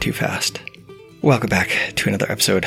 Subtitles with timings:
[0.00, 0.60] Too fast.
[1.22, 2.64] Welcome back to another episode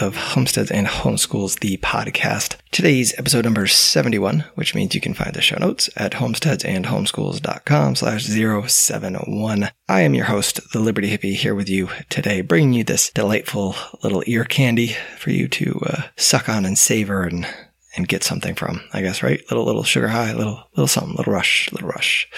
[0.00, 2.56] of Homesteads and Homeschools, the podcast.
[2.70, 8.24] Today's episode number 71, which means you can find the show notes at homesteadsandhomeschools.com slash
[8.24, 9.70] 071.
[9.88, 13.74] I am your host, the Liberty Hippie, here with you today, bringing you this delightful
[14.02, 17.46] little ear candy for you to uh, suck on and savor and
[17.96, 19.42] and get something from, I guess, right?
[19.50, 22.28] Little, little sugar high, little, little something, little rush, little rush.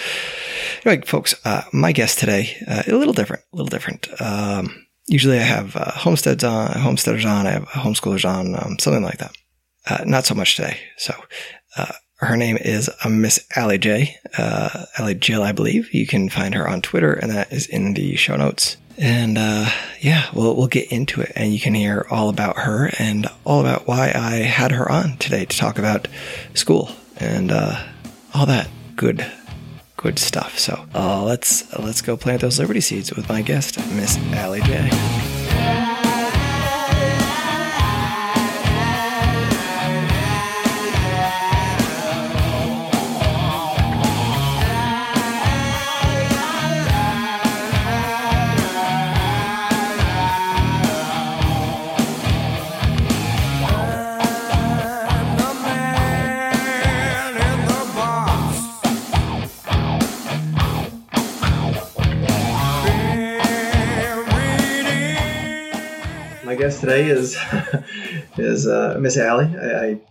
[0.85, 4.09] Anyway, folks, uh, my guest today, uh, a little different, a little different.
[4.21, 9.03] Um, usually I have uh, homesteads on, homesteaders on, I have homeschoolers on, um, something
[9.03, 9.31] like that.
[9.85, 10.77] Uh, not so much today.
[10.97, 11.13] So,
[11.77, 14.17] uh, her name is uh, Miss Ali J.
[14.37, 15.93] Uh, Ali Jill, I believe.
[15.93, 18.77] You can find her on Twitter, and that is in the show notes.
[18.97, 22.91] And uh, yeah, we'll we'll get into it, and you can hear all about her
[22.97, 26.07] and all about why I had her on today to talk about
[26.53, 27.83] school and uh,
[28.33, 29.29] all that good
[30.03, 30.59] good stuff.
[30.59, 35.32] So uh, let's let's go plant those liberty seeds with my guest, Miss Ali J.
[66.83, 67.37] today is
[68.37, 69.45] is uh, Miss Ali.
[69.45, 70.01] I, I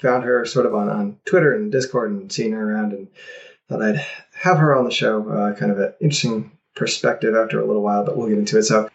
[0.00, 3.06] found her sort of on, on Twitter and Discord and seen her around and
[3.68, 4.04] thought I'd
[4.34, 5.28] have her on the show.
[5.28, 8.64] Uh, kind of an interesting perspective after a little while, but we'll get into it.
[8.64, 8.88] So,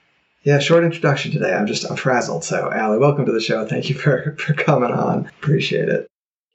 [0.44, 1.54] yeah, short introduction today.
[1.54, 2.44] I'm just I'm frazzled.
[2.44, 3.66] So, Ali, welcome to the show.
[3.66, 5.28] Thank you for for coming on.
[5.40, 6.08] Appreciate it.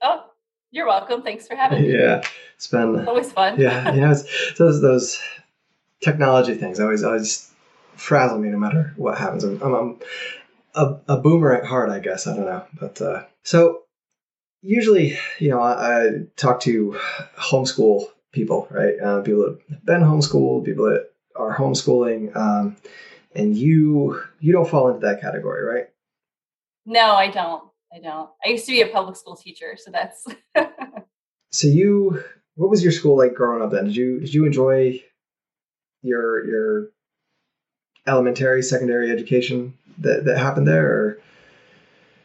[0.02, 0.24] Oh,
[0.70, 1.22] you're welcome.
[1.22, 1.92] Thanks for having me.
[1.98, 2.22] Yeah,
[2.54, 3.58] it's been It's always fun.
[3.58, 5.22] yeah, you know, it's it's those those
[6.02, 7.50] technology things always always
[7.94, 9.44] frazzle me no matter what happens.
[9.44, 9.98] I'm, I'm
[10.74, 12.26] a, a boomer at heart, I guess.
[12.26, 13.82] I don't know, but uh, so
[14.62, 16.98] usually, you know, I, I talk to
[17.38, 18.94] homeschool people, right?
[19.00, 22.76] Uh, people that have been homeschooled, people that are homeschooling, um,
[23.34, 25.88] and you you don't fall into that category, right?
[26.86, 27.64] No, I don't.
[27.92, 28.30] I don't.
[28.44, 30.26] I used to be a public school teacher, so that's
[31.52, 32.22] So you,
[32.54, 33.70] what was your school like growing up?
[33.70, 35.02] Then did you did you enjoy
[36.02, 36.90] your your
[38.06, 40.86] elementary, secondary education that, that happened there?
[40.86, 41.18] Or?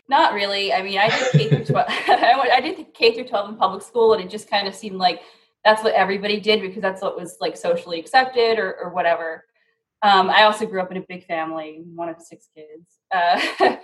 [0.08, 0.72] not really.
[0.72, 1.88] I mean, I did K through twelve.
[1.90, 5.22] I did K through twelve in public school, and it just kind of seemed like
[5.64, 9.46] that's what everybody did because that's what was like socially accepted or, or whatever.
[10.04, 13.40] Um, I also grew up in a big family, one of six kids, uh,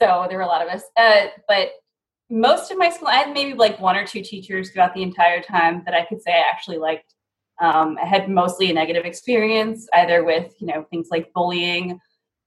[0.00, 0.82] so there were a lot of us.
[0.96, 1.70] Uh, but
[2.30, 5.42] most of my school, I had maybe like one or two teachers throughout the entire
[5.42, 7.13] time that I could say I actually liked.
[7.60, 12.00] Um, I had mostly a negative experience, either with you know things like bullying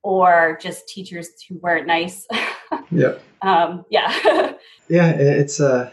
[0.03, 2.27] or just teachers who weren't nice.
[2.91, 4.11] Yeah, um, yeah.
[4.89, 5.11] yeah.
[5.11, 5.89] It's uh,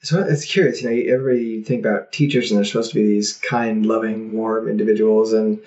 [0.00, 0.80] it's it's curious.
[0.80, 4.32] You know, you everybody think about teachers, and they're supposed to be these kind, loving,
[4.32, 5.60] warm individuals, and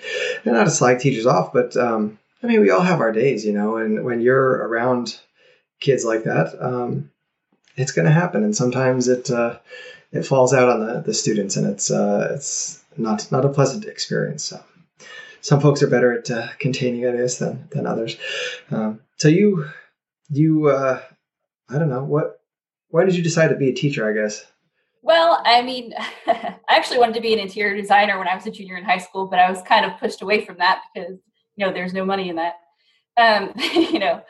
[0.44, 3.44] and not to slag teachers off, but um, I mean, we all have our days,
[3.44, 5.18] you know, and when you're around
[5.80, 7.10] kids like that, um,
[7.76, 9.58] it's going to happen, and sometimes it uh,
[10.12, 13.84] it falls out on the, the students, and it's uh, it's not not a pleasant
[13.84, 14.44] experience.
[14.44, 14.60] So.
[15.42, 18.18] Some folks are better at uh, containing it, I guess, than than others.
[18.70, 19.66] Um, so you
[20.28, 21.00] you uh,
[21.68, 22.40] I don't know what.
[22.88, 24.08] Why did you decide to be a teacher?
[24.08, 24.44] I guess.
[25.02, 25.94] Well, I mean,
[26.26, 28.98] I actually wanted to be an interior designer when I was a junior in high
[28.98, 31.18] school, but I was kind of pushed away from that because
[31.56, 32.56] you know there's no money in that.
[33.16, 34.22] Um, you know,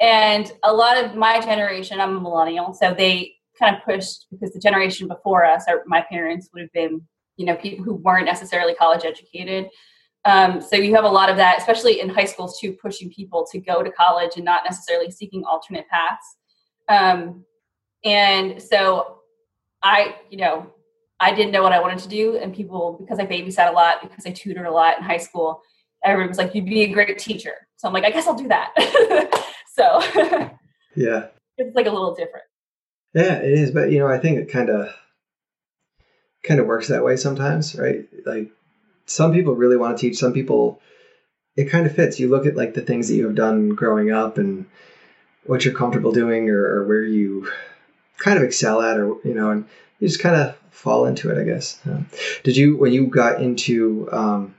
[0.00, 4.52] and a lot of my generation, I'm a millennial, so they kind of pushed because
[4.52, 7.00] the generation before us, our, my parents would have been,
[7.36, 9.68] you know, people who weren't necessarily college educated.
[10.24, 13.46] Um, so you have a lot of that, especially in high schools too, pushing people
[13.52, 16.36] to go to college and not necessarily seeking alternate paths.
[16.88, 17.44] Um,
[18.04, 19.18] and so
[19.82, 20.70] I, you know,
[21.20, 24.00] I didn't know what I wanted to do, and people because I babysat a lot,
[24.00, 25.60] because I tutored a lot in high school,
[26.02, 28.48] everyone was like, "You'd be a great teacher." So I'm like, I guess I'll do
[28.48, 28.72] that.
[29.74, 30.00] so
[30.96, 31.28] Yeah.
[31.58, 32.44] it's like a little different.
[33.14, 33.70] Yeah, it is.
[33.70, 34.94] But you know, I think it kind of
[36.42, 38.06] kind of works that way sometimes, right?
[38.24, 38.50] Like
[39.06, 40.80] some people really want to teach, some people
[41.56, 42.20] it kind of fits.
[42.20, 44.66] You look at like the things that you have done growing up and
[45.44, 47.50] what you're comfortable doing or, or where you
[48.18, 49.64] kind of excel at or you know and
[49.98, 52.06] you just kind of fall into it i guess um,
[52.44, 54.54] did you when you got into um,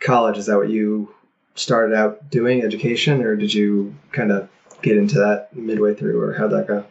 [0.00, 1.12] college is that what you
[1.54, 4.48] started out doing education or did you kind of
[4.82, 6.84] get into that midway through or how'd that go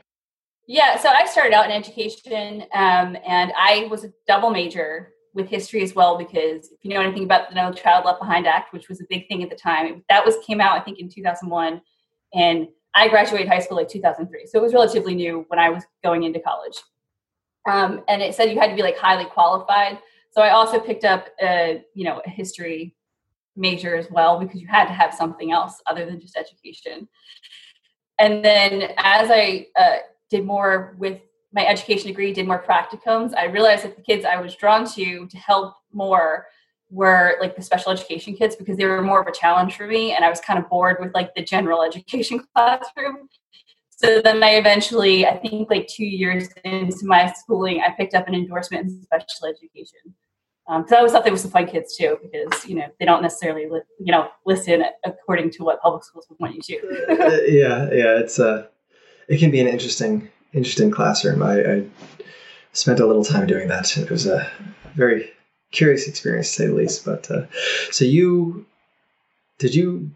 [0.72, 5.48] yeah so i started out in education um, and i was a double major with
[5.48, 8.74] history as well because if you know anything about the no child left behind act
[8.74, 11.10] which was a big thing at the time that was came out i think in
[11.10, 11.82] 2001
[12.34, 15.84] and I graduated high school like 2003, so it was relatively new when I was
[16.04, 16.78] going into college.
[17.70, 20.00] Um, and it said you had to be like highly qualified.
[20.32, 22.96] So I also picked up a you know a history
[23.56, 27.08] major as well because you had to have something else other than just education.
[28.18, 29.98] And then as I uh,
[30.32, 31.20] did more with
[31.54, 35.28] my education degree, did more practicums, I realized that the kids I was drawn to
[35.28, 36.48] to help more
[36.90, 40.14] were like the special education kids because they were more of a challenge for me
[40.14, 43.30] and I was kind of bored with like the general education classroom.
[43.90, 48.28] So then I eventually, I think like two years into my schooling, I picked up
[48.28, 50.16] an endorsement in special education.
[50.68, 53.22] Um, I always thought they were some fun kids too, because you know they don't
[53.22, 57.08] necessarily li- you know listen according to what public schools would want you to.
[57.10, 58.68] uh, yeah, yeah, it's a uh,
[59.28, 61.42] it can be an interesting interesting classroom.
[61.42, 61.84] I, I
[62.74, 63.98] spent a little time doing that.
[63.98, 64.50] It was a
[64.96, 65.32] very
[65.72, 67.06] curious experience to say the least.
[67.06, 67.46] But uh,
[67.92, 68.66] so you
[69.58, 70.12] did you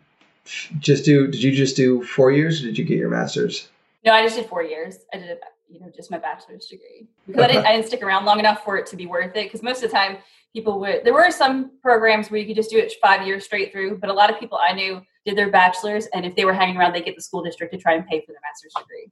[0.79, 3.69] just do did you just do four years or did you get your master's?
[4.03, 4.99] No, I just did four years.
[5.13, 5.37] I did
[5.69, 8.63] you know just my bachelor's degree because I didn't I didn't stick around long enough
[8.63, 9.45] for it to be worth it.
[9.45, 10.17] Because most of the time
[10.53, 13.71] people would there were some programs where you could just do it five years straight
[13.71, 16.53] through, but a lot of people I knew did their bachelor's and if they were
[16.53, 19.11] hanging around, they get the school district to try and pay for their master's degree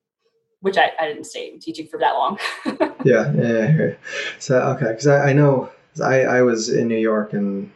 [0.64, 2.40] which I, I didn't stay teaching for that long.
[3.04, 3.94] yeah, yeah, yeah,
[4.40, 5.70] So okay, because I, I know
[6.02, 7.70] I, I was in New York and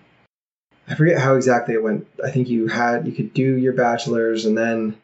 [0.87, 2.07] I forget how exactly it went.
[2.23, 4.95] I think you had you could do your bachelor's and then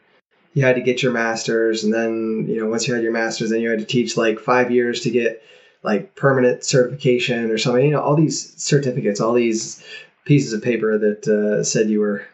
[0.54, 3.50] you had to get your master's and then you know once you had your master's
[3.50, 5.42] then you had to teach like five years to get
[5.82, 7.84] like permanent certification or something.
[7.84, 9.84] You know all these certificates, all these
[10.24, 12.24] pieces of paper that uh, said you were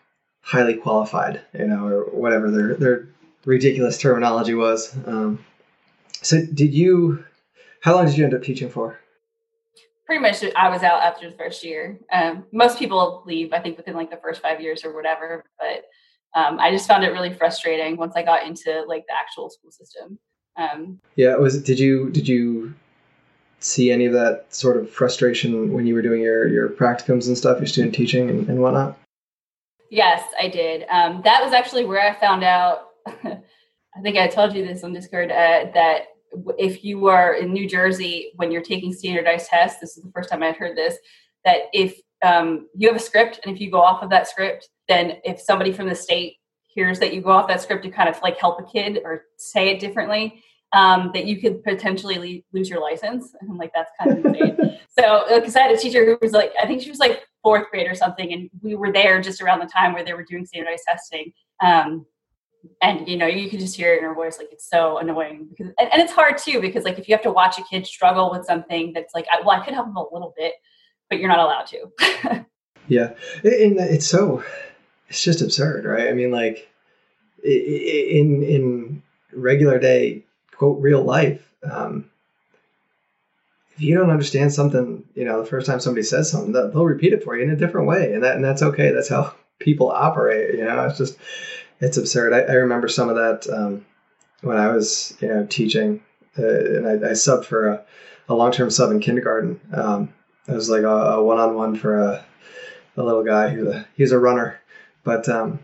[0.50, 3.08] highly qualified, you know, or whatever their their
[3.44, 4.96] ridiculous terminology was.
[5.06, 5.44] Um,
[6.22, 7.24] so did you?
[7.82, 8.98] How long did you end up teaching for?
[10.10, 11.96] pretty much I was out after the first year.
[12.12, 15.44] Um, most people leave, I think, within like the first five years or whatever.
[15.56, 15.84] But
[16.34, 19.70] um, I just found it really frustrating once I got into like the actual school
[19.70, 20.18] system.
[20.56, 21.62] Um, yeah, was?
[21.62, 22.74] Did you did you
[23.60, 27.38] see any of that sort of frustration when you were doing your your practicums and
[27.38, 28.98] stuff, your student teaching and, and whatnot?
[29.90, 30.86] Yes, I did.
[30.88, 32.90] Um, that was actually where I found out.
[33.06, 36.02] I think I told you this on Discord uh, that
[36.58, 40.30] if you are in New Jersey when you're taking standardized tests, this is the first
[40.30, 40.96] time I've heard this,
[41.44, 44.68] that if um, you have a script and if you go off of that script,
[44.88, 46.36] then if somebody from the state
[46.68, 49.24] hears that you go off that script to kind of like help a kid or
[49.38, 53.34] say it differently, um, that you could potentially lose your license.
[53.40, 54.78] And I'm like, that's kind of insane.
[54.98, 57.70] so, because I had a teacher who was like, I think she was like fourth
[57.70, 60.46] grade or something, and we were there just around the time where they were doing
[60.46, 61.32] standardized testing.
[61.62, 62.06] Um,
[62.82, 65.46] and you know you can just hear it in her voice like it's so annoying
[65.48, 67.86] because and, and, it's hard too because like if you have to watch a kid
[67.86, 70.54] struggle with something that's like well i could help them a little bit
[71.08, 72.44] but you're not allowed to
[72.88, 74.44] yeah and it's so
[75.08, 76.68] it's just absurd right i mean like
[77.42, 79.02] in in
[79.32, 80.22] regular day
[80.60, 82.08] quote real life um,
[83.74, 87.12] if you don't understand something you know the first time somebody says something they'll repeat
[87.12, 89.90] it for you in a different way and that and that's okay that's how people
[89.90, 91.18] operate you know it's just
[91.80, 92.32] it's absurd.
[92.32, 93.84] I, I remember some of that um,
[94.42, 96.02] when I was you know teaching,
[96.38, 97.84] uh, and I, I subbed for a,
[98.28, 99.60] a long term sub in kindergarten.
[99.72, 100.12] Um,
[100.46, 102.24] it was like a one on one for a,
[102.96, 104.60] a little guy who's a he's a runner,
[105.04, 105.60] but um,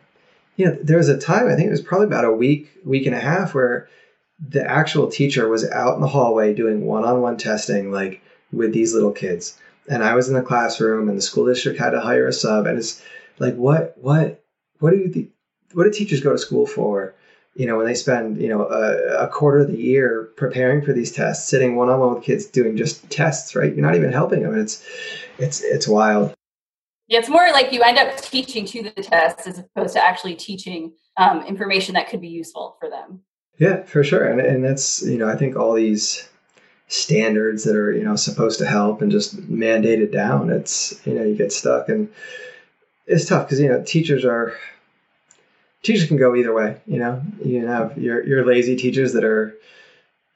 [0.57, 3.07] you know there was a time I think it was probably about a week week
[3.07, 3.88] and a half where
[4.38, 8.73] the actual teacher was out in the hallway doing one on one testing like with
[8.73, 12.00] these little kids, and I was in the classroom, and the school district had to
[12.00, 13.02] hire a sub, and it's
[13.38, 14.45] like what what
[14.78, 15.31] what do you think?
[15.73, 17.14] what do teachers go to school for?
[17.55, 20.93] You know, when they spend you know a, a quarter of the year preparing for
[20.93, 23.75] these tests, sitting one on one with kids doing just tests, right?
[23.75, 24.59] You're not even helping them.
[24.59, 24.85] It's
[25.38, 26.35] it's it's wild.
[27.09, 30.35] Yeah, it's more like you end up teaching to the test as opposed to actually
[30.35, 33.21] teaching um, information that could be useful for them.
[33.58, 36.28] Yeah, for sure, and and that's you know I think all these
[36.88, 40.50] standards that are you know supposed to help and just mandated down.
[40.50, 42.08] It's you know you get stuck and
[43.06, 44.54] it's tough because you know teachers are
[45.82, 46.80] teachers can go either way.
[46.86, 49.56] You know, you have your your lazy teachers that are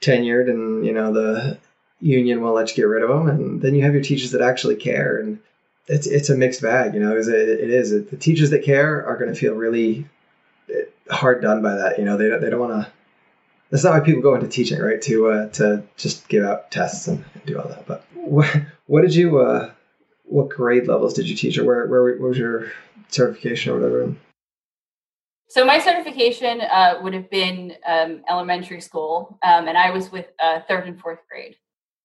[0.00, 1.58] tenured and you know the
[2.00, 4.40] union won't let you get rid of them, and then you have your teachers that
[4.40, 5.38] actually care, and
[5.88, 7.16] it's it's a mixed bag, you know.
[7.16, 7.90] It, it is.
[7.90, 10.06] The teachers that care are going to feel really
[10.72, 11.98] eh, hard done by that.
[11.98, 12.92] You know, they they don't want to.
[13.70, 15.00] That's not why people go into teaching, right?
[15.02, 17.86] To uh, to just give out tests and, and do all that.
[17.86, 18.48] But what
[18.86, 19.70] what did you uh,
[20.24, 22.72] what grade levels did you teach, or where where, was your
[23.08, 24.14] certification or whatever?
[25.48, 30.26] So my certification uh, would have been um, elementary school, um, and I was with
[30.42, 31.56] uh, third and fourth grade.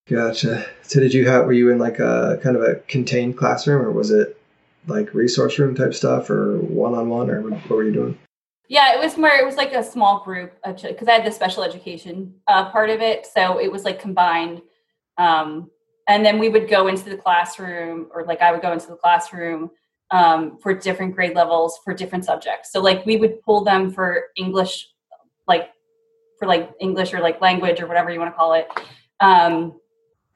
[0.07, 0.65] Gotcha.
[0.83, 1.45] So did you have?
[1.45, 4.39] Were you in like a kind of a contained classroom, or was it
[4.87, 8.19] like resource room type stuff, or one on one, or what were you doing?
[8.67, 9.29] Yeah, it was more.
[9.29, 13.01] It was like a small group because I had the special education uh, part of
[13.01, 14.61] it, so it was like combined.
[15.17, 15.69] Um,
[16.07, 18.95] and then we would go into the classroom, or like I would go into the
[18.95, 19.71] classroom
[20.11, 22.71] um, for different grade levels for different subjects.
[22.71, 24.87] So like we would pull them for English,
[25.47, 25.69] like
[26.39, 28.67] for like English or like language or whatever you want to call it,
[29.19, 29.79] um,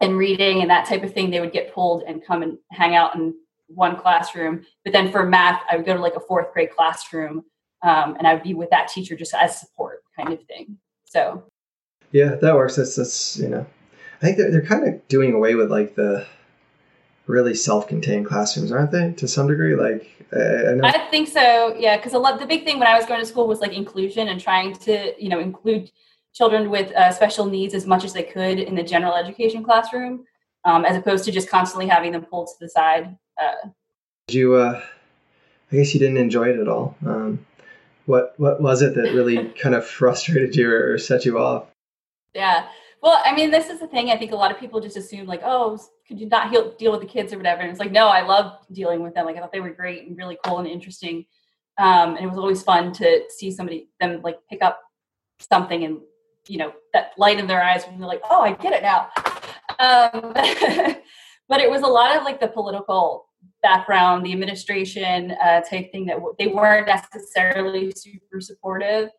[0.02, 1.32] and reading and that type of thing.
[1.32, 3.34] They would get pulled and come and hang out in
[3.68, 4.66] one classroom.
[4.84, 7.44] But then for math, I would go to like a fourth grade classroom,
[7.82, 10.78] um, and I would be with that teacher just as support kind of thing.
[11.06, 11.44] So
[12.12, 12.76] yeah, that works.
[12.76, 13.66] That's that's you know,
[14.22, 16.26] I think they're they're kind of doing away with like the
[17.28, 19.12] really self-contained classrooms, aren't they?
[19.14, 21.76] To some degree, like I, I, I think so.
[21.78, 22.40] Yeah, because a lot.
[22.40, 25.14] The big thing when I was going to school was like inclusion and trying to,
[25.22, 25.92] you know, include
[26.34, 30.26] children with uh, special needs as much as they could in the general education classroom,
[30.66, 33.16] um, as opposed to just constantly having them pulled to the side.
[33.42, 33.70] Uh,
[34.28, 34.56] Did you?
[34.56, 34.82] Uh,
[35.72, 36.96] I guess you didn't enjoy it at all.
[37.06, 37.46] Um,
[38.10, 41.68] what What was it that really kind of frustrated you or set you off?
[42.34, 42.68] Yeah.
[43.02, 44.10] Well, I mean, this is the thing.
[44.10, 46.92] I think a lot of people just assume like, oh, could you not heal, deal
[46.92, 47.62] with the kids or whatever?
[47.62, 49.26] And it's like, no, I love dealing with them.
[49.26, 51.26] Like, I thought they were great and really cool and interesting.
[51.78, 54.82] Um, and it was always fun to see somebody them like pick up
[55.40, 56.00] something and
[56.50, 59.10] you know that light in their eyes when they're like, oh, I get it now.
[59.80, 60.34] Um,
[61.48, 63.29] but it was a lot of like the political
[63.62, 69.10] background, the administration uh, type thing that w- they weren't necessarily super supportive.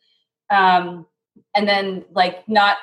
[0.51, 1.07] Um,
[1.55, 2.79] and then like not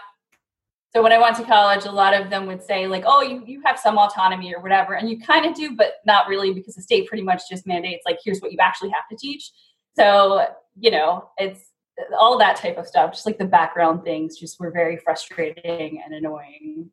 [0.95, 3.43] so when I went to college, a lot of them would say like, "Oh, you
[3.45, 6.75] you have some autonomy or whatever," and you kind of do, but not really because
[6.75, 9.51] the state pretty much just mandates like, "Here's what you actually have to teach."
[9.95, 10.47] So
[10.79, 11.71] you know, it's
[12.17, 13.11] all that type of stuff.
[13.11, 16.89] Just like the background things, just were very frustrating and annoying.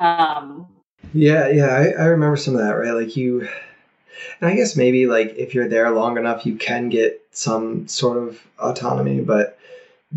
[0.00, 0.66] Um,
[1.12, 2.72] yeah, yeah, I, I remember some of that.
[2.72, 3.48] Right, like you.
[4.40, 8.18] And I guess maybe like if you're there long enough, you can get some sort
[8.18, 9.58] of autonomy, but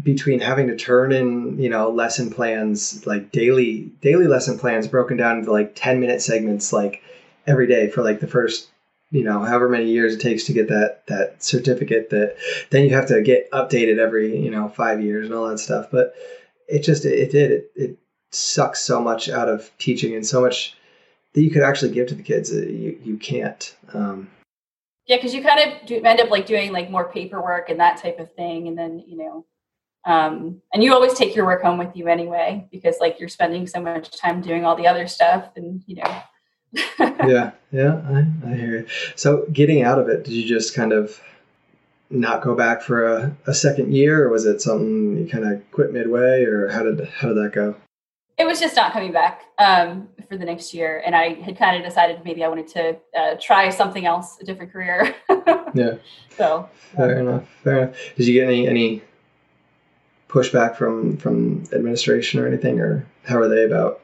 [0.02, 5.18] between having to turn in you know lesson plans like daily daily lesson plans broken
[5.18, 7.02] down into like 10 minute segments like
[7.48, 8.70] every day for like the first
[9.12, 12.36] you know however many years it takes to get that that certificate that
[12.70, 15.88] then you have to get updated every you know five years and all that stuff.
[15.92, 16.14] But
[16.68, 17.98] it just it did it, it
[18.32, 20.76] sucks so much out of teaching and so much
[21.34, 24.30] that you could actually give to the kids you, you can't um,
[25.06, 28.02] yeah because you kind of do, end up like doing like more paperwork and that
[28.02, 29.46] type of thing and then you know
[30.06, 33.68] um, and you always take your work home with you anyway because like you're spending
[33.68, 36.22] so much time doing all the other stuff and you know.
[37.00, 38.88] Yeah yeah I, I hear you.
[39.16, 41.20] So getting out of it did you just kind of
[42.10, 45.72] not go back for a, a second year or was it something you kind of
[45.72, 47.76] quit midway or how did how did that go
[48.40, 51.78] it was just not coming back um, for the next year and i had kind
[51.78, 55.14] of decided maybe i wanted to uh, try something else a different career
[55.74, 55.96] yeah
[56.38, 59.02] so fair um, enough fair enough did you get any any
[60.30, 64.02] pushback from from administration or anything, or how are they about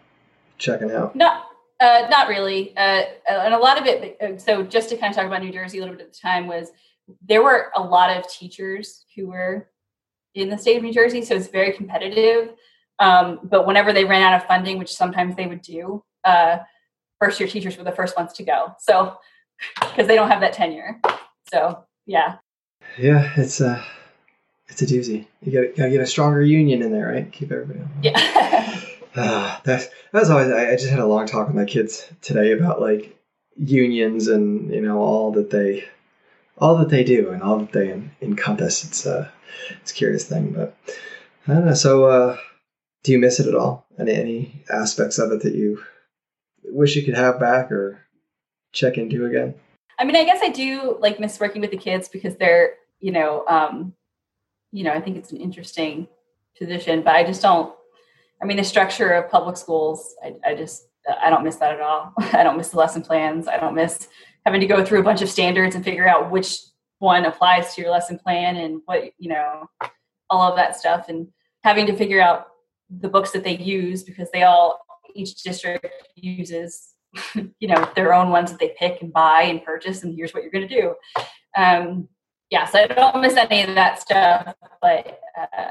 [0.57, 1.15] checking out?
[1.15, 1.45] Not
[1.79, 4.17] uh, not really, uh, and a lot of it.
[4.21, 6.19] Uh, so just to kind of talk about New Jersey a little bit at the
[6.19, 6.71] time was
[7.27, 9.69] there were a lot of teachers who were
[10.33, 12.55] in the state of New Jersey, so it's very competitive.
[12.99, 16.57] Um, but whenever they ran out of funding, which sometimes they would do, uh,
[17.19, 18.75] first year teachers were the first ones to go.
[18.79, 19.17] So
[19.79, 20.99] because they don't have that tenure.
[21.51, 22.37] So yeah.
[22.97, 23.83] Yeah, it's a,
[24.67, 25.27] it's a doozy.
[25.41, 27.31] You got to get a stronger union in there, right?
[27.31, 27.79] Keep everybody.
[27.79, 27.89] On.
[28.01, 28.81] Yeah.
[29.15, 30.51] uh, that's that's always.
[30.51, 33.17] I, I just had a long talk with my kids today about like
[33.57, 35.85] unions and you know all that they
[36.57, 38.83] all that they do and all that they encompass.
[38.83, 39.31] It's a
[39.81, 40.75] it's a curious thing, but
[41.47, 41.73] I don't know.
[41.73, 42.37] So, uh,
[43.05, 43.85] do you miss it at all?
[43.99, 45.81] Any any aspects of it that you
[46.63, 48.01] wish you could have back or
[48.73, 49.53] check into again?
[49.99, 53.11] I mean, I guess I do like miss working with the kids because they're you
[53.11, 53.93] know um,
[54.71, 56.07] you know, I think it's an interesting
[56.57, 57.73] position, but I just don't.
[58.41, 60.87] I mean, the structure of public schools, I, I just
[61.21, 62.11] I don't miss that at all.
[62.17, 63.47] I don't miss the lesson plans.
[63.47, 64.09] I don't miss
[64.45, 66.57] having to go through a bunch of standards and figure out which
[66.99, 69.69] one applies to your lesson plan and what you know,
[70.31, 71.27] all of that stuff, and
[71.63, 72.47] having to figure out
[72.89, 74.79] the books that they use because they all
[75.15, 76.93] each district uses
[77.59, 80.43] you know their own ones that they pick and buy and purchase and here's what
[80.43, 80.95] you're going to do.
[81.57, 82.09] Um,
[82.49, 85.69] yeah so i don't miss any of that stuff but uh,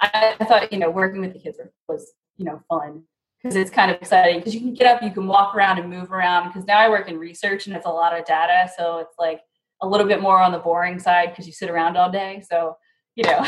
[0.00, 3.04] I, I thought you know working with the kids was you know fun
[3.42, 5.88] because it's kind of exciting because you can get up you can walk around and
[5.88, 8.98] move around because now i work in research and it's a lot of data so
[8.98, 9.40] it's like
[9.82, 12.76] a little bit more on the boring side because you sit around all day so
[13.16, 13.40] you know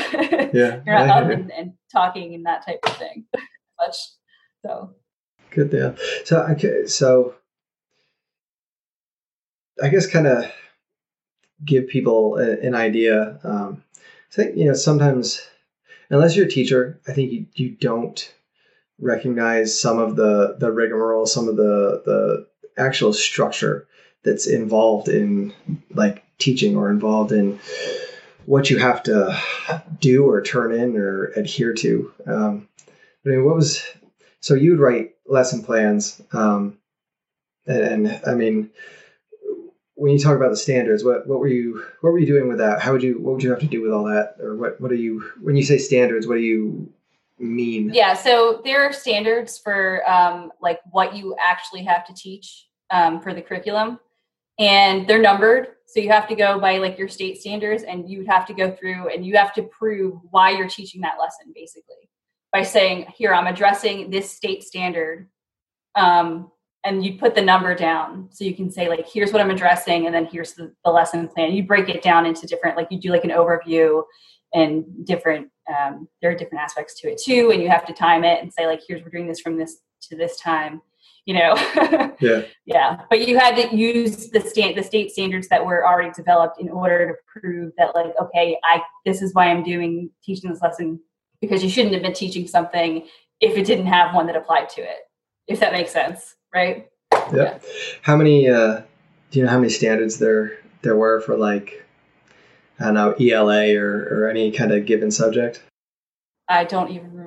[0.53, 3.25] yeah you're not up and, and, talking and that type of thing.
[3.81, 3.97] Much
[4.65, 4.91] so.
[5.51, 5.97] Good deal.
[6.25, 7.35] So okay so
[9.83, 10.45] i guess kind of
[11.65, 15.47] give people a, an idea um, i think you know sometimes
[16.11, 18.35] unless you're a teacher i think you, you don't
[18.99, 22.47] recognize some of the the rigmarole some of the the
[22.79, 23.87] actual structure
[24.23, 25.53] that's involved in
[25.91, 27.59] like teaching or involved in
[28.47, 29.43] what you have to
[30.01, 32.13] do or turn in or adhere to.
[32.27, 32.69] Um,
[33.25, 33.85] I mean, what was
[34.41, 36.79] so you'd write lesson plans, um,
[37.67, 38.71] and, and, I mean,
[39.97, 42.59] when you talk about the standards, what what were you what were you doing with
[42.59, 42.81] that?
[42.81, 44.93] How would you what would you have to do with all that, or what what
[44.93, 46.29] are you when you say standards?
[46.29, 46.93] What do you
[47.39, 47.91] mean?
[47.93, 53.21] Yeah, so there are standards for um, like what you actually have to teach um,
[53.21, 53.99] for the curriculum,
[54.59, 58.19] and they're numbered so you have to go by like your state standards and you
[58.19, 61.53] would have to go through and you have to prove why you're teaching that lesson
[61.55, 62.09] basically
[62.53, 65.29] by saying, here, I'm addressing this state standard.
[65.95, 66.51] Um,
[66.85, 70.07] and you put the number down so you can say like here's what i'm addressing
[70.07, 73.01] and then here's the, the lesson plan you break it down into different like you
[73.01, 74.05] do like an overview
[74.55, 78.23] and different um, there are different aspects to it too and you have to time
[78.23, 80.81] it and say like here's we're doing this from this to this time
[81.27, 81.55] you know?
[82.19, 82.45] Yeah.
[82.65, 86.59] Yeah but you had to use the state the state standards that were already developed
[86.59, 90.63] in order to prove that like okay i this is why i'm doing teaching this
[90.63, 90.99] lesson
[91.43, 93.07] because you shouldn't have been teaching something
[93.43, 95.01] if it didn't have one that applied to it
[95.47, 96.89] if that makes sense right?
[97.13, 97.33] Yep.
[97.35, 97.59] yeah.
[98.03, 98.81] How many uh
[99.31, 101.85] do you know how many standards there there were for like
[102.81, 105.63] i don't know ela or or any kind of given subject?
[106.49, 107.26] I don't even remember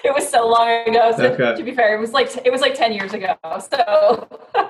[0.04, 1.12] it was so long ago.
[1.16, 1.56] So okay.
[1.56, 3.36] to be fair, it was like it was like ten years ago.
[3.42, 4.28] So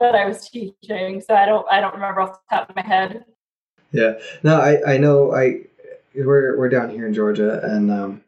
[0.00, 2.82] that I was teaching, so I don't I don't remember off the top of my
[2.82, 3.24] head.
[3.92, 5.60] Yeah, no, I I know I
[6.14, 8.24] we're we're down here in Georgia, and um,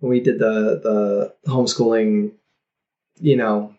[0.00, 2.32] we did the the homeschooling,
[3.20, 3.74] you know,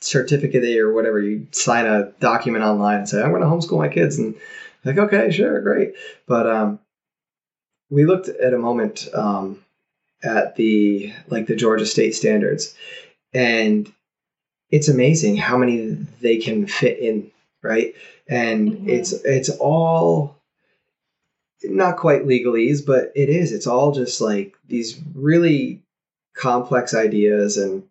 [0.00, 3.88] certificate or whatever, you sign a document online and say I'm going to homeschool my
[3.88, 4.34] kids, and
[4.84, 5.94] like okay, sure, great,
[6.26, 6.78] but um,
[7.90, 9.64] we looked at a moment um,
[10.22, 12.74] at the like the Georgia state standards.
[13.34, 13.92] And
[14.70, 17.30] it's amazing how many they can fit in
[17.62, 17.94] right?
[18.28, 18.88] And mm-hmm.
[18.88, 20.36] it's it's all
[21.64, 23.52] not quite legalese but it is.
[23.52, 25.82] It's all just like these really
[26.34, 27.84] complex ideas and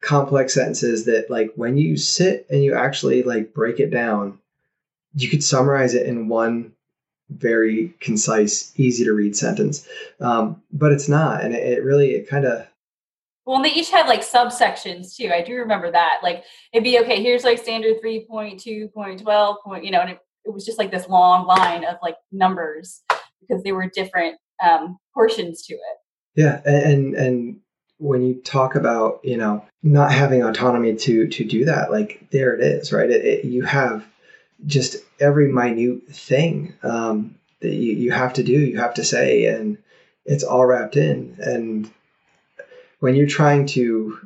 [0.00, 4.38] complex sentences that like when you sit and you actually like break it down
[5.14, 6.72] you could summarize it in one
[7.30, 9.86] very concise, easy to read sentence.
[10.20, 12.66] Um, but it's not, and it, it really it kind of.
[13.46, 15.30] Well, and they each had like subsections too.
[15.32, 16.20] I do remember that.
[16.22, 17.22] Like it'd be okay.
[17.22, 19.84] Here's like standard three point two point twelve point.
[19.84, 23.02] You know, and it, it was just like this long line of like numbers
[23.40, 25.98] because they were different um, portions to it.
[26.36, 27.60] Yeah, and and
[27.98, 32.54] when you talk about you know not having autonomy to to do that, like there
[32.54, 33.10] it is, right?
[33.10, 34.06] It, it, you have
[34.66, 39.46] just every minute thing um, that you, you have to do, you have to say,
[39.46, 39.78] and
[40.24, 41.36] it's all wrapped in.
[41.38, 41.90] And
[43.00, 44.18] when you're trying to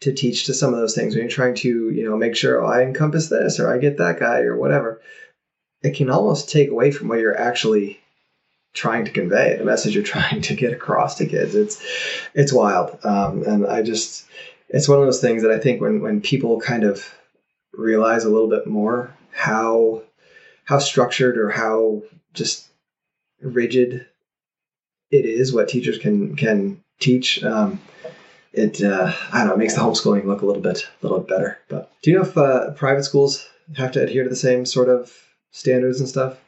[0.00, 2.62] to teach to some of those things, when you're trying to, you know, make sure
[2.62, 5.00] oh, I encompass this or I get that guy or whatever,
[5.82, 8.00] it can almost take away from what you're actually
[8.74, 11.54] trying to convey, the message you're trying to get across to kids.
[11.54, 11.82] It's
[12.34, 14.26] it's wild, um, and I just
[14.68, 17.14] it's one of those things that I think when when people kind of
[17.72, 20.02] realize a little bit more how
[20.64, 22.68] how structured or how just
[23.42, 24.06] rigid
[25.10, 27.42] it is what teachers can can teach.
[27.44, 27.80] Um,
[28.52, 31.18] it uh, I don't know, it makes the homeschooling look a little bit a little
[31.18, 31.58] bit better.
[31.68, 34.88] But do you know if uh, private schools have to adhere to the same sort
[34.88, 35.12] of
[35.50, 36.38] standards and stuff?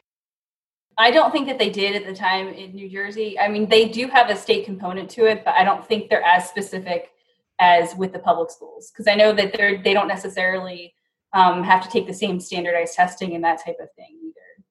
[0.97, 3.37] I don't think that they did at the time in New Jersey.
[3.39, 6.23] I mean, they do have a state component to it, but I don't think they're
[6.23, 7.11] as specific
[7.59, 10.93] as with the public schools because I know that they're they don't necessarily
[11.33, 14.65] um, have to take the same standardized testing and that type of thing either.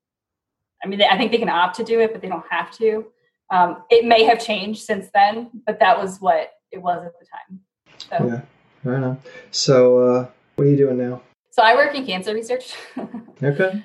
[0.83, 3.07] I mean, I think they can opt to do it, but they don't have to.
[3.51, 7.27] Um, it may have changed since then, but that was what it was at the
[7.27, 7.61] time.
[8.09, 8.27] So.
[8.85, 9.19] Yeah, right on.
[9.51, 11.23] So, uh, what are you doing now?
[11.51, 12.75] So I work in cancer research.
[13.43, 13.83] okay.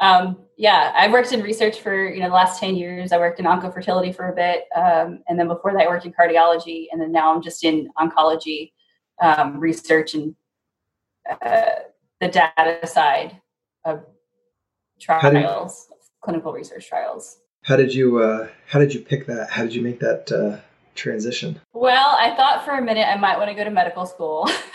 [0.00, 3.10] um, yeah, I've worked in research for you know the last ten years.
[3.10, 6.12] I worked in oncofertility for a bit, um, and then before that, I worked in
[6.12, 8.72] cardiology, and then now I'm just in oncology
[9.20, 10.36] um, research and
[11.30, 11.64] uh,
[12.20, 13.40] the data side
[13.84, 14.04] of
[15.00, 17.38] trials, did, clinical research trials.
[17.62, 19.50] How did you uh, How did you pick that?
[19.50, 20.60] How did you make that uh,
[20.94, 21.60] transition?
[21.72, 24.46] Well, I thought for a minute I might want to go to medical school.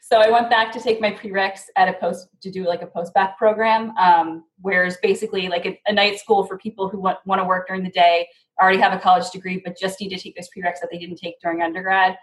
[0.00, 2.86] so I went back to take my prereqs at a post to do like a
[2.86, 7.00] post bac program, um, where it's basically like a, a, night school for people who
[7.00, 8.26] want, want to work during the day,
[8.60, 11.16] already have a college degree, but just need to take those prereqs that they didn't
[11.16, 12.16] take during undergrad.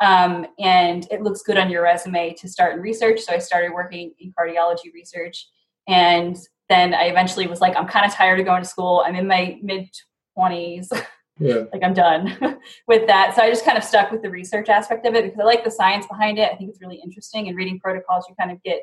[0.00, 3.20] Um, and it looks good on your resume to start in research.
[3.20, 5.48] So I started working in cardiology research,
[5.86, 6.36] and
[6.68, 9.04] then I eventually was like, I'm kind of tired of going to school.
[9.06, 9.88] I'm in my mid
[10.34, 10.90] twenties.
[11.38, 11.64] yeah.
[11.72, 12.36] like I'm done
[12.88, 13.34] with that.
[13.34, 15.64] So I just kind of stuck with the research aspect of it because I like
[15.64, 16.50] the science behind it.
[16.52, 17.48] I think it's really interesting.
[17.48, 18.82] And reading protocols, you kind of get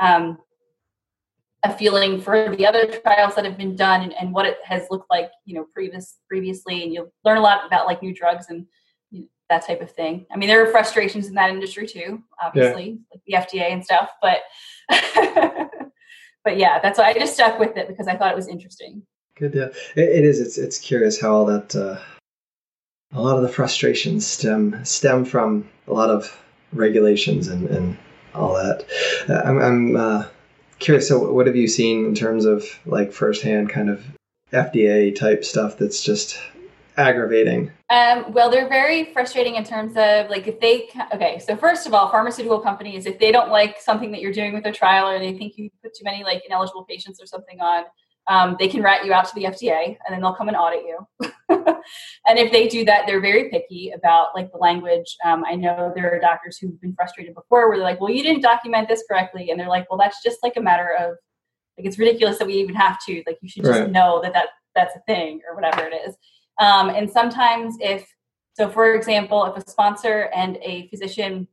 [0.00, 0.38] um,
[1.62, 4.86] a feeling for the other trials that have been done and, and, what it has
[4.90, 6.82] looked like, you know, previous previously.
[6.82, 8.66] And you'll learn a lot about like new drugs and
[9.50, 10.26] that type of thing.
[10.32, 13.34] I mean, there are frustrations in that industry too, obviously, yeah.
[13.36, 14.10] like the FDA and stuff.
[14.22, 14.38] But
[16.44, 19.02] but yeah, that's why I just stuck with it because I thought it was interesting.
[19.36, 19.70] Good deal.
[19.96, 20.40] It, it is.
[20.40, 21.98] It's it's curious how all that uh,
[23.12, 26.36] a lot of the frustrations stem stem from a lot of
[26.72, 27.98] regulations and, and
[28.34, 28.84] all that.
[29.28, 30.26] Uh, I'm, I'm uh,
[30.78, 31.08] curious.
[31.08, 34.04] So, what have you seen in terms of like firsthand kind of
[34.52, 36.38] FDA type stuff that's just
[37.00, 37.70] aggravating?
[37.88, 41.38] Um, well, they're very frustrating in terms of like if they okay.
[41.38, 44.66] So first of all, pharmaceutical companies if they don't like something that you're doing with
[44.66, 47.84] a trial or they think you put too many like ineligible patients or something on,
[48.28, 50.84] um, they can rat you out to the FDA and then they'll come and audit
[50.84, 51.28] you.
[51.48, 55.16] and if they do that, they're very picky about like the language.
[55.24, 58.22] Um, I know there are doctors who've been frustrated before where they're like, well, you
[58.22, 59.50] didn't document this correctly.
[59.50, 61.16] And they're like, well, that's just like a matter of
[61.76, 63.90] like, it's ridiculous that we even have to, like, you should just right.
[63.90, 66.14] know that, that that's a thing or whatever it is.
[66.60, 68.06] Um, and sometimes if,
[68.54, 71.48] so for example, if a sponsor and a physician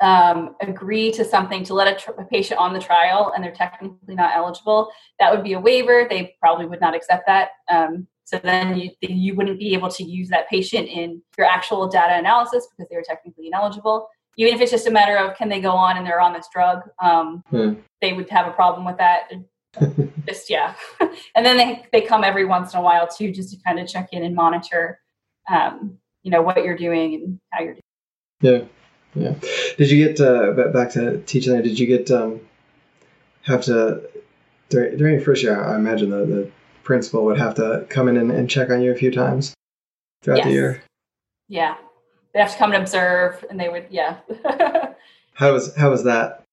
[0.00, 3.52] um, agree to something to let a, tr- a, patient on the trial and they're
[3.52, 6.06] technically not eligible, that would be a waiver.
[6.08, 7.50] They probably would not accept that.
[7.70, 11.88] Um, so then you, you wouldn't be able to use that patient in your actual
[11.88, 14.08] data analysis because they were technically ineligible.
[14.36, 16.46] Even if it's just a matter of can they go on and they're on this
[16.52, 17.74] drug, um, hmm.
[18.00, 19.30] they would have a problem with that.
[20.26, 20.74] just yeah,
[21.34, 23.88] and then they they come every once in a while too, just to kind of
[23.88, 25.00] check in and monitor,
[25.48, 27.82] um, you know, what you're doing and how you're doing.
[28.40, 28.64] Yeah.
[29.14, 29.34] Yeah.
[29.76, 31.62] Did you get uh, back to teaching there?
[31.62, 32.40] Did you get um,
[33.42, 34.08] have to
[34.68, 35.62] during, during your first year?
[35.62, 36.50] I imagine the, the
[36.84, 39.54] principal would have to come in and, and check on you a few times
[40.22, 40.46] throughout yes.
[40.46, 40.82] the year.
[41.48, 41.76] Yeah,
[42.32, 43.86] they have to come and observe, and they would.
[43.90, 44.18] Yeah.
[45.34, 46.44] how was how was that?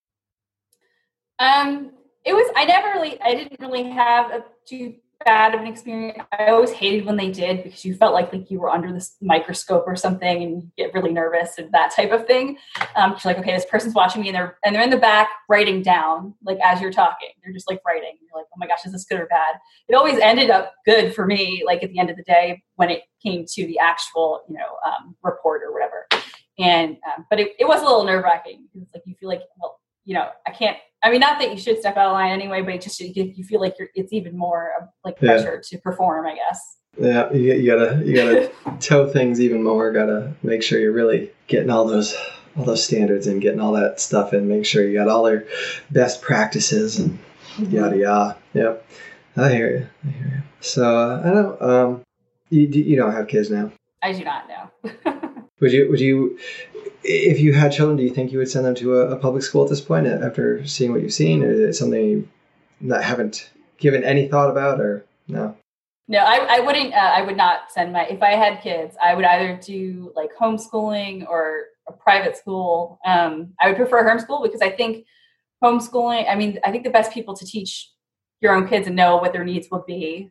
[1.40, 1.92] Um,
[2.28, 2.52] it was.
[2.56, 3.20] I never really.
[3.22, 6.20] I didn't really have a too bad of an experience.
[6.38, 9.16] I always hated when they did because you felt like like you were under this
[9.22, 12.58] microscope or something, and you get really nervous and that type of thing.
[12.98, 15.30] Um, you're like, okay, this person's watching me, and they're and they're in the back
[15.48, 17.30] writing down like as you're talking.
[17.42, 18.18] They're just like writing.
[18.22, 19.56] You're like, oh my gosh, is this good or bad?
[19.88, 21.64] It always ended up good for me.
[21.66, 24.78] Like at the end of the day, when it came to the actual you know
[24.86, 26.08] um, report or whatever.
[26.60, 29.44] And um, but it, it was a little nerve wracking because like you feel like
[29.62, 32.32] well you know I can't I mean, not that you should step out of line
[32.32, 34.72] anyway, but it just you, you feel like you're, it's even more
[35.06, 35.78] like pressure yeah.
[35.78, 36.78] to perform, I guess.
[37.00, 39.92] Yeah, you, you gotta you gotta toe things even more.
[39.92, 42.18] Gotta make sure you're really getting all those
[42.58, 44.48] all those standards and getting all that stuff in.
[44.48, 45.46] Make sure you got all your
[45.92, 47.20] best practices and
[47.58, 47.76] mm-hmm.
[47.76, 48.38] yada yada.
[48.54, 48.90] Yep,
[49.38, 49.88] I hear you.
[50.08, 50.44] I hear you.
[50.62, 51.62] So uh, I don't.
[51.62, 52.02] Um,
[52.50, 53.72] you you don't have kids now.
[54.02, 54.92] I do not know.
[55.60, 56.40] would you would you
[57.08, 59.44] if you had children, do you think you would send them to a, a public
[59.44, 62.28] school at this point after seeing what you've seen, or is it something you
[62.82, 65.56] not haven't given any thought about, or no?
[66.10, 66.94] No, I, I wouldn't.
[66.94, 68.06] Uh, I would not send my.
[68.08, 73.00] If I had kids, I would either do like homeschooling or a private school.
[73.06, 75.06] Um, I would prefer homeschool because I think
[75.64, 76.30] homeschooling.
[76.30, 77.90] I mean, I think the best people to teach
[78.42, 80.30] your own kids and know what their needs will be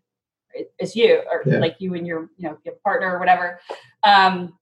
[0.78, 1.58] is you, or yeah.
[1.58, 3.60] like you and your you know your partner or whatever.
[4.02, 4.54] Um,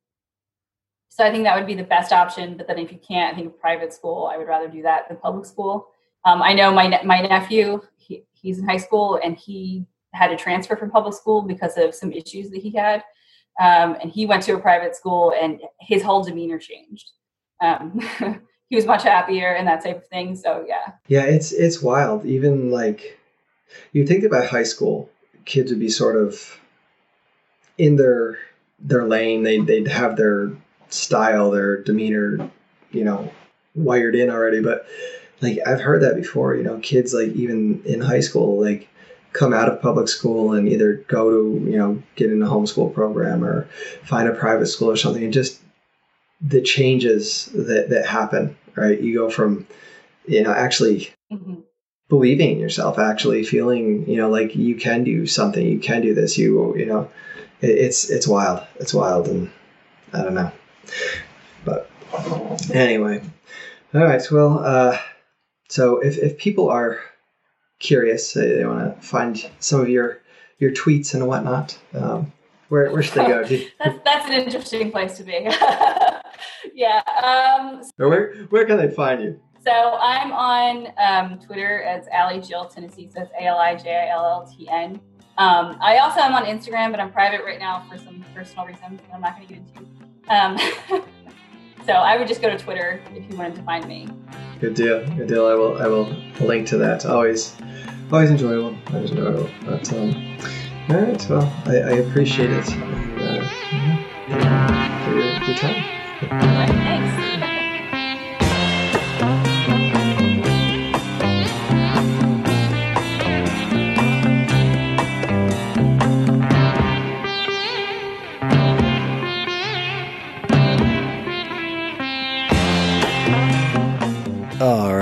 [1.14, 2.56] so I think that would be the best option.
[2.56, 5.16] But then if you can't, I think private school, I would rather do that than
[5.16, 5.86] public school.
[6.24, 10.36] Um, I know my my nephew, he, he's in high school and he had to
[10.36, 13.04] transfer from public school because of some issues that he had.
[13.60, 17.12] Um, and he went to a private school and his whole demeanor changed.
[17.60, 18.00] Um,
[18.68, 20.34] he was much happier and that type of thing.
[20.34, 20.94] So yeah.
[21.06, 22.26] Yeah, it's it's wild.
[22.26, 23.20] Even like
[23.92, 25.08] you think about high school,
[25.44, 26.58] kids would be sort of
[27.78, 28.36] in their
[28.80, 29.44] their lane.
[29.44, 30.50] They they'd have their
[30.88, 32.50] style, their demeanor,
[32.90, 33.32] you know,
[33.74, 34.60] wired in already.
[34.60, 34.86] But
[35.40, 36.54] like I've heard that before.
[36.54, 38.88] You know, kids like even in high school, like
[39.32, 42.94] come out of public school and either go to you know get in a homeschool
[42.94, 43.68] program or
[44.04, 45.60] find a private school or something, and just
[46.40, 48.56] the changes that that happen.
[48.74, 49.66] Right, you go from
[50.26, 51.10] you know actually.
[51.32, 51.60] Mm-hmm.
[52.08, 56.14] believing in yourself actually feeling you know like you can do something you can do
[56.14, 57.10] this you you know
[57.62, 59.50] it, it's it's wild it's wild and
[60.12, 60.52] i don't know
[61.64, 61.90] but
[62.72, 63.22] anyway
[63.94, 64.98] all right well uh
[65.68, 67.00] so if, if people are
[67.78, 70.20] curious, they want to find some of your
[70.58, 72.32] your tweets and whatnot, um,
[72.68, 73.42] where, where should they go?
[73.84, 75.32] that's, that's an interesting place to be.
[76.74, 77.02] yeah.
[77.22, 79.40] Um, where, where can they find you?
[79.64, 83.10] So I'm on um, Twitter as Ali Jill Tennessee.
[83.12, 85.00] So it's A L I J I L L T N.
[85.36, 89.00] Um, I also am on Instagram, but I'm private right now for some personal reasons
[89.00, 89.93] that I'm not going to get into.
[90.28, 90.58] Um,
[91.86, 94.08] So I would just go to Twitter if you wanted to find me.
[94.58, 95.06] Good deal.
[95.16, 95.46] Good deal.
[95.46, 95.82] I will.
[95.82, 96.06] I will
[96.40, 97.04] link to that.
[97.04, 97.54] Always,
[98.10, 98.74] always enjoyable.
[98.90, 99.50] Always enjoyable.
[99.66, 100.38] But um,
[100.88, 101.28] all right.
[101.28, 102.70] Well, I, I appreciate it.
[102.72, 103.48] And, uh,
[104.28, 105.84] yeah, for your, your time.
[106.32, 106.83] All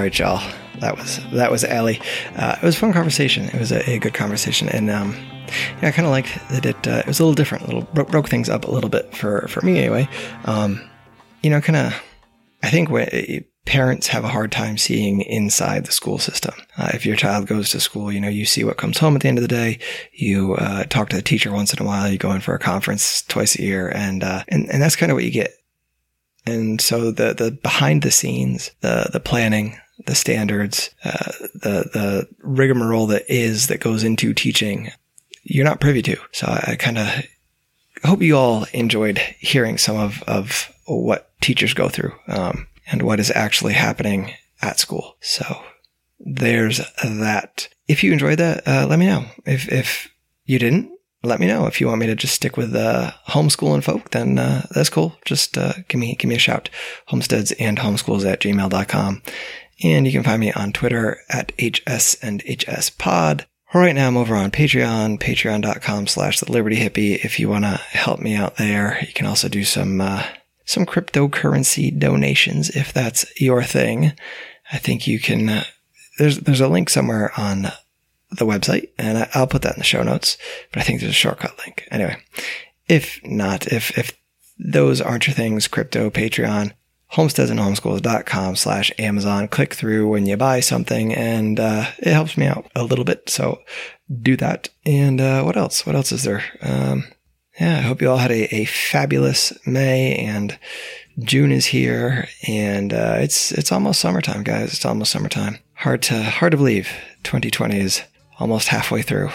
[0.03, 0.43] right, y'all.
[0.81, 2.01] That was that was Ali.
[2.35, 3.45] Uh, it was a fun conversation.
[3.45, 5.15] It was a, a good conversation, and um,
[5.81, 6.89] yeah, I kind of liked that it.
[6.89, 7.65] Uh, it was a little different.
[7.65, 10.09] A little bro- broke things up a little bit for for me anyway.
[10.45, 10.83] Um,
[11.43, 12.03] you know, kind of.
[12.65, 13.09] I think when,
[13.65, 16.55] parents have a hard time seeing inside the school system.
[16.77, 19.23] Uh, if your child goes to school, you know, you see what comes home at
[19.23, 19.79] the end of the day.
[20.13, 22.09] You uh, talk to the teacher once in a while.
[22.09, 25.13] You go in for a conference twice a year, and uh, and and that's kind
[25.13, 25.53] of what you get.
[26.45, 32.29] And so the the behind the scenes, the the planning, the standards, uh, the the
[32.41, 34.91] rigmarole that is that goes into teaching,
[35.43, 36.17] you're not privy to.
[36.33, 37.09] So I, I kind of
[38.05, 43.21] hope you all enjoyed hearing some of of what teachers go through um, and what
[43.21, 45.17] is actually happening at school.
[45.21, 45.63] So
[46.21, 47.69] there's that.
[47.89, 49.27] If you enjoyed that, uh, let me know.
[49.45, 50.09] If if
[50.45, 50.91] you didn't,
[51.23, 51.67] let me know.
[51.67, 55.17] If you want me to just stick with uh, homeschooling folk, then uh, that's cool.
[55.25, 56.71] Just uh, give me give me a shout.
[57.07, 59.23] Homesteads and homeschools at gmail.com.
[59.83, 63.47] And you can find me on Twitter at HS and HS Pod.
[63.75, 67.25] Right now I'm over on Patreon, patreon.com slash the Liberty Hippie.
[67.25, 70.25] If you want to help me out there, you can also do some, uh,
[70.67, 74.13] some cryptocurrency donations if that's your thing.
[74.73, 75.65] I think you can, uh,
[76.19, 77.69] there's, there's a link somewhere on
[78.31, 80.37] the website and I'll put that in the show notes,
[80.71, 81.89] but I think there's a shortcut link.
[81.91, 82.23] Anyway,
[82.89, 84.13] if not, if, if
[84.59, 86.73] those aren't your things, crypto, Patreon,
[87.15, 89.49] homesteadsandhomeschools.com slash Amazon.
[89.49, 93.29] Click through when you buy something and uh, it helps me out a little bit.
[93.29, 93.63] So
[94.21, 94.69] do that.
[94.85, 95.87] And uh, what else?
[95.87, 96.45] What else is there?
[96.63, 97.05] Um,
[97.61, 100.59] yeah, I hope you all had a, a fabulous May and
[101.19, 104.73] June is here and uh, it's it's almost summertime, guys.
[104.73, 105.59] It's almost summertime.
[105.75, 106.89] Hard to hard to believe
[107.25, 108.03] 2020 is
[108.39, 109.29] almost halfway through.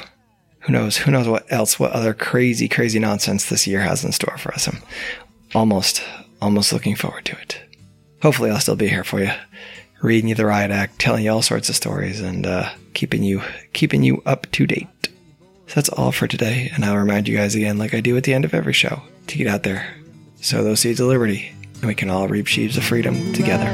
[0.62, 0.98] Who knows?
[0.98, 1.80] Who knows what else?
[1.80, 4.68] What other crazy, crazy nonsense this year has in store for us?
[4.68, 4.82] I'm
[5.56, 6.04] almost,
[6.42, 7.67] almost looking forward to it
[8.22, 9.32] hopefully I'll still be here for you,
[10.02, 13.42] reading you the riot act, telling you all sorts of stories, and uh, keeping you
[13.74, 14.88] keeping you up to date.
[15.68, 18.24] So that's all for today, and I'll remind you guys again, like I do at
[18.24, 19.96] the end of every show, to get out there,
[20.40, 23.74] sow those seeds of liberty, and we can all reap sheaves of freedom together.